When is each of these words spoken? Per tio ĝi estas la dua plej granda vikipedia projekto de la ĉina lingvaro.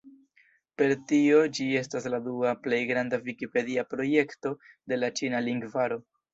Per 0.81 0.87
tio 1.11 1.41
ĝi 1.57 1.67
estas 1.81 2.09
la 2.15 2.21
dua 2.29 2.55
plej 2.65 2.81
granda 2.93 3.21
vikipedia 3.29 3.87
projekto 3.95 4.57
de 4.73 5.03
la 5.03 5.15
ĉina 5.23 5.47
lingvaro. 5.51 6.05